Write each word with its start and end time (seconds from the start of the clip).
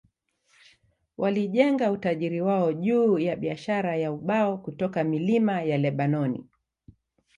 Walijenga 1.17 1.91
utajiri 1.91 2.41
wao 2.41 2.73
juu 2.73 3.19
ya 3.19 3.35
biashara 3.35 3.95
ya 3.95 4.11
ubao 4.11 4.57
kutoka 4.57 5.03
milima 5.03 5.61
ya 5.61 5.77
Lebanoni. 5.77 6.47